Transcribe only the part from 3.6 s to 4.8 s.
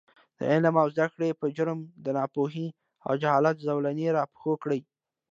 زولـنې راپښـو کـړي.